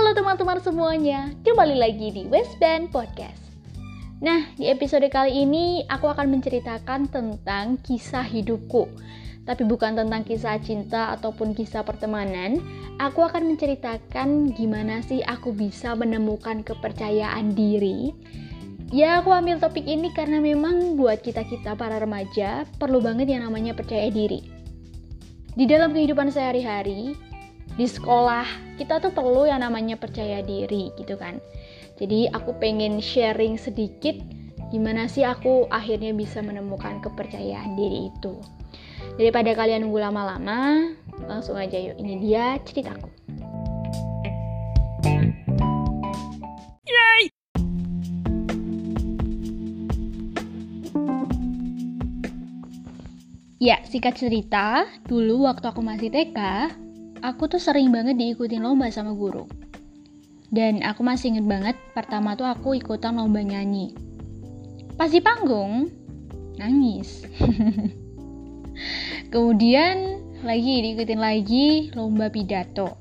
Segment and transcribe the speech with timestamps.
[0.00, 3.52] Halo teman-teman semuanya, kembali lagi di Westband Podcast.
[4.24, 8.88] Nah, di episode kali ini aku akan menceritakan tentang kisah hidupku.
[9.44, 12.64] Tapi bukan tentang kisah cinta ataupun kisah pertemanan,
[12.96, 18.16] aku akan menceritakan gimana sih aku bisa menemukan kepercayaan diri.
[18.88, 23.76] Ya, aku ambil topik ini karena memang buat kita-kita para remaja perlu banget yang namanya
[23.76, 24.48] percaya diri.
[25.52, 27.28] Di dalam kehidupan sehari-hari,
[27.80, 28.76] di sekolah.
[28.76, 31.40] Kita tuh perlu yang namanya percaya diri gitu kan.
[31.96, 34.20] Jadi aku pengen sharing sedikit
[34.68, 38.36] gimana sih aku akhirnya bisa menemukan kepercayaan diri itu.
[39.16, 40.92] Daripada kalian nunggu lama-lama
[41.24, 41.96] langsung aja yuk.
[41.96, 43.08] Ini dia ceritaku.
[46.84, 47.22] Yay!
[53.60, 56.40] Ya, singkat cerita, dulu waktu aku masih TK,
[57.20, 59.44] aku tuh sering banget diikutin lomba sama guru.
[60.50, 63.94] Dan aku masih inget banget, pertama tuh aku ikutan lomba nyanyi.
[64.98, 65.88] Pas di panggung,
[66.58, 67.22] nangis.
[69.32, 72.98] Kemudian lagi diikutin lagi lomba pidato.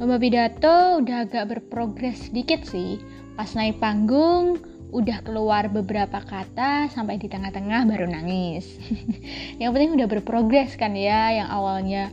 [0.00, 2.96] Lomba pidato udah agak berprogres sedikit sih.
[3.36, 4.56] Pas naik panggung,
[4.96, 8.80] udah keluar beberapa kata sampai di tengah-tengah baru nangis.
[9.60, 12.08] yang penting udah berprogres kan ya, yang awalnya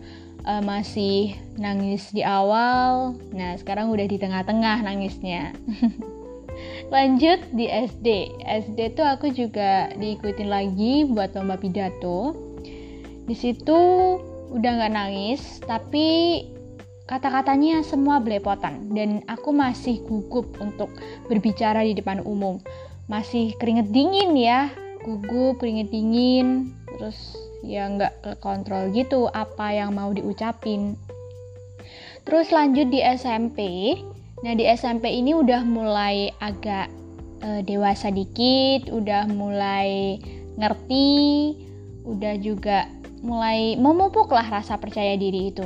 [0.48, 5.56] uh, masih nangis di awal, nah sekarang udah di tengah-tengah nangisnya.
[6.94, 8.38] Lanjut di SD.
[8.46, 12.38] SD tuh aku juga diikutin lagi buat lomba pidato.
[13.24, 13.80] Di situ
[14.54, 16.40] udah nggak nangis, tapi
[17.10, 20.94] kata-katanya semua belepotan dan aku masih gugup untuk
[21.28, 22.62] berbicara di depan umum.
[23.10, 24.72] Masih keringet dingin ya,
[25.04, 31.00] gugup, keringet dingin, terus ya nggak kontrol gitu apa yang mau diucapin.
[32.28, 33.60] Terus lanjut di SMP
[34.44, 36.92] nah di SMP ini udah mulai agak
[37.40, 40.20] e, dewasa dikit udah mulai
[40.60, 41.56] ngerti
[42.04, 42.92] udah juga
[43.24, 45.64] mulai memupuk lah rasa percaya diri itu.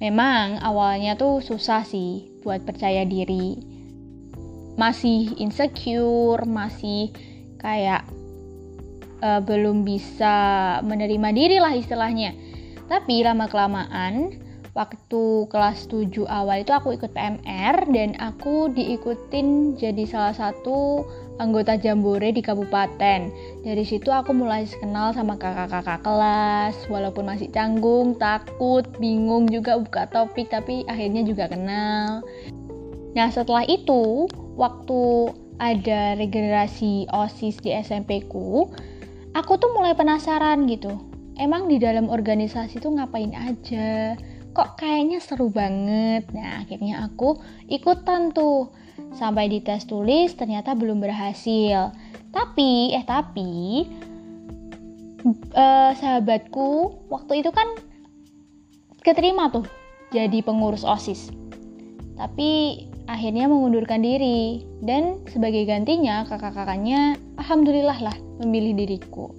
[0.00, 3.60] Memang awalnya tuh susah sih buat percaya diri.
[4.78, 7.12] Masih insecure masih
[7.60, 8.08] kayak
[9.22, 10.34] uh, belum bisa
[10.84, 12.34] menerima diri lah istilahnya.
[12.88, 14.40] Tapi lama-kelamaan
[14.78, 21.02] waktu kelas 7 awal itu aku ikut PMR dan aku diikutin jadi salah satu
[21.42, 23.30] anggota jambore di kabupaten.
[23.66, 30.06] Dari situ aku mulai kenal sama kakak-kakak kelas, walaupun masih canggung, takut, bingung juga buka
[30.10, 32.22] topik, tapi akhirnya juga kenal.
[33.14, 38.70] Nah setelah itu, waktu ada regenerasi OSIS di SMP ku,
[39.34, 40.96] aku tuh mulai penasaran gitu.
[41.38, 44.18] Emang di dalam organisasi tuh ngapain aja?
[44.52, 46.26] Kok kayaknya seru banget.
[46.34, 47.38] Nah, akhirnya aku
[47.70, 48.74] ikutan tuh.
[49.14, 51.94] Sampai di tes tulis ternyata belum berhasil.
[52.34, 53.86] Tapi, eh tapi
[55.54, 57.66] uh, sahabatku waktu itu kan
[59.06, 59.64] keterima tuh
[60.10, 61.30] jadi pengurus OSIS.
[62.18, 69.32] Tapi akhirnya mengundurkan diri dan sebagai gantinya kakak-kakaknya alhamdulillah lah memilih diriku.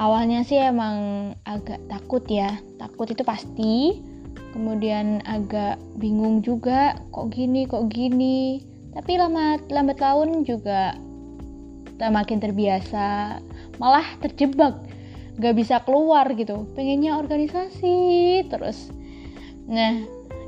[0.00, 4.00] Awalnya sih emang agak takut ya, takut itu pasti.
[4.56, 8.64] Kemudian agak bingung juga, kok gini, kok gini.
[8.96, 10.96] Tapi lama lambat laun juga
[12.00, 13.38] makin terbiasa,
[13.76, 14.80] malah terjebak,
[15.36, 16.64] gak bisa keluar gitu.
[16.72, 18.88] Pengennya organisasi terus.
[19.68, 20.00] Nah,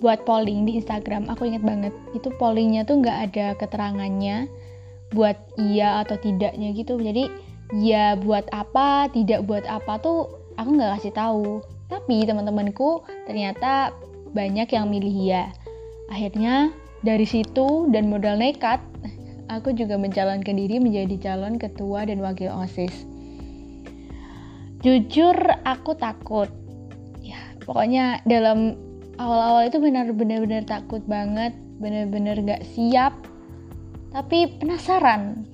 [0.00, 4.48] buat polling di Instagram, aku inget banget, itu pollingnya tuh nggak ada keterangannya
[5.14, 6.98] buat iya atau tidaknya gitu.
[6.98, 7.30] Jadi
[7.78, 10.26] ya buat apa, tidak buat apa tuh
[10.58, 11.62] aku nggak kasih tahu.
[11.90, 13.94] Tapi teman-temanku ternyata
[14.30, 15.50] banyak yang milih iya.
[16.10, 18.80] Akhirnya dari situ dan modal nekat,
[19.48, 23.08] aku juga mencalonkan diri menjadi calon ketua dan wakil OSIS.
[24.80, 26.48] Jujur aku takut.
[27.20, 28.76] Ya pokoknya dalam
[29.20, 33.12] awal-awal itu benar-benar takut banget benar-benar gak siap
[34.12, 35.44] tapi penasaran.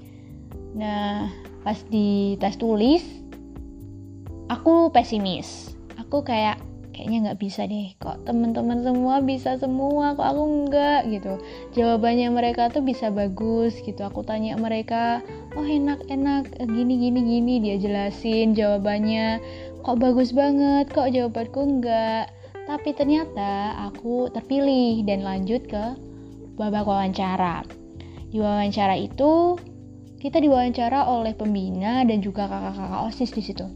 [0.79, 1.31] Nah
[1.67, 3.03] pas di tes tulis
[4.47, 5.75] aku pesimis.
[6.07, 6.63] Aku kayak
[6.97, 7.93] kayaknya nggak bisa deh.
[8.01, 11.37] Kok teman-teman semua bisa semua kok aku enggak gitu.
[11.77, 14.01] Jawabannya mereka tuh bisa bagus gitu.
[14.01, 15.21] Aku tanya mereka
[15.53, 16.49] oh enak enak.
[16.65, 17.55] Gini gini gini.
[17.61, 19.45] Dia jelasin jawabannya.
[19.85, 20.89] Kok bagus banget.
[20.89, 22.33] Kok jawabanku enggak
[22.67, 25.95] tapi ternyata aku terpilih dan lanjut ke
[26.59, 27.63] babak wawancara.
[28.27, 29.55] Di wawancara itu
[30.19, 33.67] kita diwawancara oleh pembina dan juga kakak-kakak OSIS di situ.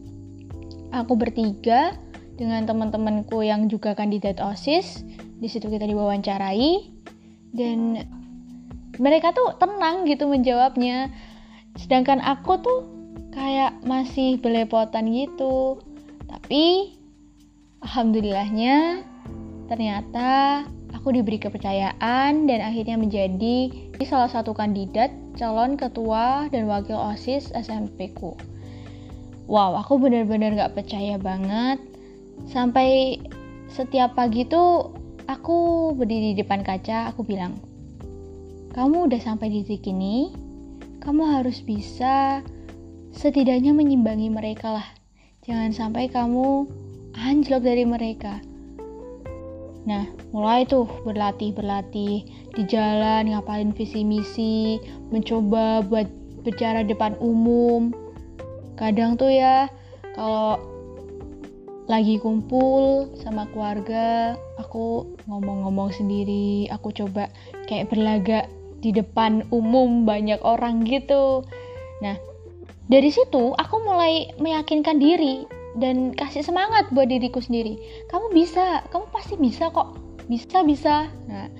[0.90, 1.94] Aku bertiga
[2.40, 5.04] dengan teman-temanku yang juga kandidat OSIS,
[5.36, 6.88] di situ kita diwawancarai
[7.52, 8.00] dan
[8.96, 11.12] mereka tuh tenang gitu menjawabnya.
[11.76, 12.80] Sedangkan aku tuh
[13.36, 15.84] kayak masih belepotan gitu.
[16.24, 16.96] Tapi
[17.84, 19.04] alhamdulillahnya
[19.68, 20.64] ternyata
[20.96, 23.68] aku diberi kepercayaan dan akhirnya menjadi
[24.00, 28.32] salah satu kandidat calon ketua dan wakil OSIS SMP ku.
[29.44, 31.89] Wow, aku benar-benar gak percaya banget.
[32.48, 33.20] Sampai
[33.68, 34.94] setiap pagi tuh
[35.28, 37.58] aku berdiri di depan kaca, aku bilang,
[38.70, 40.30] kamu udah sampai di titik ini,
[41.02, 42.44] kamu harus bisa
[43.10, 44.88] setidaknya menyimbangi mereka lah.
[45.42, 46.68] Jangan sampai kamu
[47.18, 48.38] anjlok dari mereka.
[49.88, 52.14] Nah, mulai tuh berlatih-berlatih
[52.54, 54.76] di jalan, ngapain visi misi,
[55.08, 56.06] mencoba buat
[56.44, 57.90] bicara depan umum.
[58.76, 59.66] Kadang tuh ya,
[60.14, 60.60] kalau
[61.90, 67.26] lagi kumpul sama keluarga, aku ngomong-ngomong sendiri, aku coba
[67.66, 68.46] kayak berlagak
[68.78, 71.42] di depan umum banyak orang gitu.
[71.98, 72.14] Nah,
[72.86, 75.50] dari situ aku mulai meyakinkan diri
[75.82, 77.74] dan kasih semangat buat diriku sendiri.
[78.06, 79.98] Kamu bisa, kamu pasti bisa kok.
[80.30, 81.10] Bisa, bisa.
[81.26, 81.50] Nah,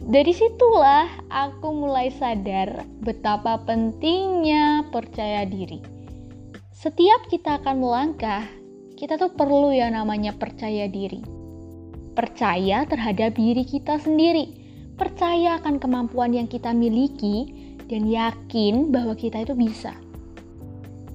[0.00, 5.84] dari situlah aku mulai sadar betapa pentingnya percaya diri.
[6.72, 8.48] Setiap kita akan melangkah,
[8.98, 11.22] kita tuh perlu yang namanya percaya diri.
[12.18, 14.58] Percaya terhadap diri kita sendiri
[14.98, 17.54] percaya akan kemampuan yang kita miliki,
[17.88, 19.94] dan yakin bahwa kita itu bisa.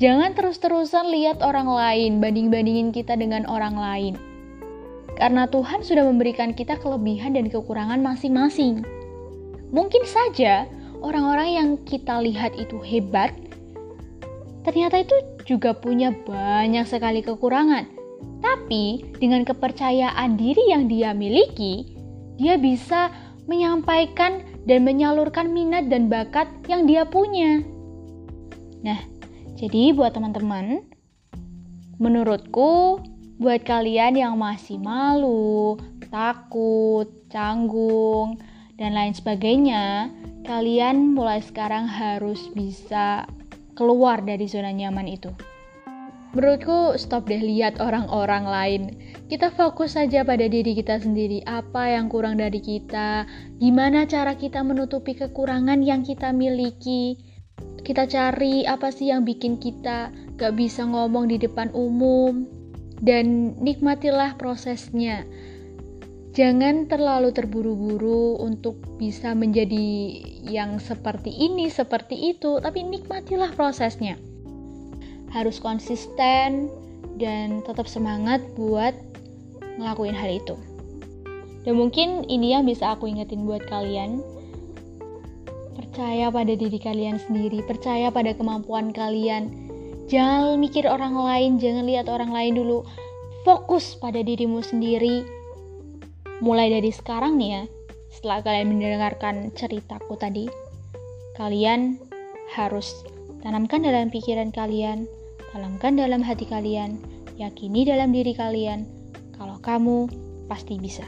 [0.02, 4.14] Jangan terus-terusan lihat orang lain, banding-bandingin kita dengan orang lain.
[5.14, 8.82] Karena Tuhan sudah memberikan kita kelebihan dan kekurangan masing-masing.
[9.70, 10.66] Mungkin saja
[11.06, 13.30] orang-orang yang kita lihat itu hebat,
[14.66, 15.14] ternyata itu
[15.44, 17.88] juga punya banyak sekali kekurangan.
[18.44, 21.96] Tapi dengan kepercayaan diri yang dia miliki,
[22.40, 23.12] dia bisa
[23.48, 27.64] menyampaikan dan menyalurkan minat dan bakat yang dia punya.
[28.84, 29.00] Nah,
[29.60, 30.84] jadi buat teman-teman,
[32.00, 33.00] menurutku
[33.40, 35.80] buat kalian yang masih malu,
[36.12, 38.40] takut, canggung,
[38.80, 40.12] dan lain sebagainya,
[40.48, 43.28] kalian mulai sekarang harus bisa
[43.74, 45.30] keluar dari zona nyaman itu.
[46.34, 48.82] Menurutku, stop deh lihat orang-orang lain
[49.34, 53.26] kita fokus saja pada diri kita sendiri, apa yang kurang dari kita,
[53.58, 57.18] gimana cara kita menutupi kekurangan yang kita miliki.
[57.82, 62.46] Kita cari apa sih yang bikin kita gak bisa ngomong di depan umum,
[63.02, 65.26] dan nikmatilah prosesnya.
[66.34, 74.18] Jangan terlalu terburu-buru untuk bisa menjadi yang seperti ini, seperti itu, tapi nikmatilah prosesnya.
[75.30, 76.74] Harus konsisten
[77.22, 78.98] dan tetap semangat buat
[79.78, 80.58] ngelakuin hal itu.
[81.70, 84.26] Dan mungkin ini yang bisa aku ingetin buat kalian.
[85.78, 89.54] Percaya pada diri kalian sendiri, percaya pada kemampuan kalian.
[90.10, 92.82] Jangan mikir orang lain, jangan lihat orang lain dulu.
[93.46, 95.43] Fokus pada dirimu sendiri.
[96.44, 97.64] Mulai dari sekarang nih ya,
[98.12, 100.52] setelah kalian mendengarkan ceritaku tadi,
[101.40, 101.96] kalian
[102.52, 103.08] harus
[103.40, 105.08] tanamkan dalam pikiran kalian,
[105.56, 107.00] tanamkan dalam hati kalian,
[107.40, 108.84] yakini dalam diri kalian
[109.40, 110.12] kalau kamu
[110.52, 111.08] pasti bisa.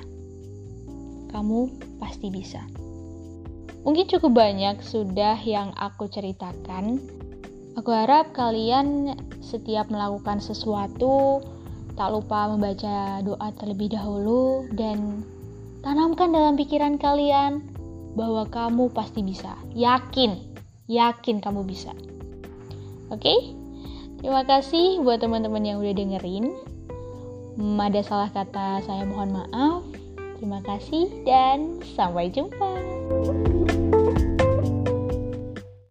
[1.36, 1.68] Kamu
[2.00, 2.64] pasti bisa.
[3.84, 7.04] Mungkin cukup banyak sudah yang aku ceritakan.
[7.76, 11.44] Aku harap kalian setiap melakukan sesuatu
[11.96, 15.24] tak lupa membaca doa terlebih dahulu dan
[15.82, 17.64] tanamkan dalam pikiran kalian
[18.16, 19.56] bahwa kamu pasti bisa.
[19.76, 20.36] Yakin,
[20.92, 21.92] yakin kamu bisa.
[23.12, 23.24] Oke?
[23.24, 23.40] Okay?
[24.20, 26.50] Terima kasih buat teman-teman yang udah dengerin
[27.56, 29.84] ada salah kata saya mohon maaf.
[30.36, 33.75] Terima kasih dan sampai jumpa.